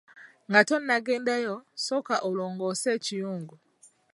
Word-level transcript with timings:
Nga 0.49 0.61
tonnagendayo, 0.67 1.55
sooka 1.85 2.15
olongoose 2.27 2.87
ekiyungu. 2.97 3.55